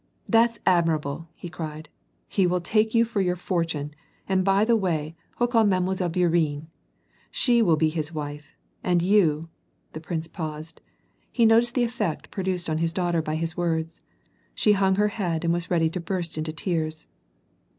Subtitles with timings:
[0.31, 1.87] "Tliat's admirable," lie cried.
[2.11, 3.93] '* He will take you for your fortune,
[4.27, 5.79] and by the way, hook on Mile.
[5.83, 6.65] Bourienne!
[7.29, 9.47] She will be his wife, and you"—
[9.93, 10.81] the prince paused.
[11.31, 14.03] He noticed the effect produced on his daughter by his words.
[14.55, 17.05] She hung her head and was ready to burst into tears.